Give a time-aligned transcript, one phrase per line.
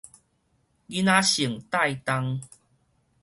[0.03, 0.05] 囡仔
[1.21, 2.41] 性帶重